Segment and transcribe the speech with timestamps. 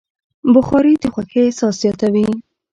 [0.53, 2.27] بخاري د خوښۍ احساس زیاتوي.